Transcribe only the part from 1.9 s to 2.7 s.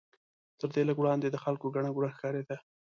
ګوڼه ښکارېده.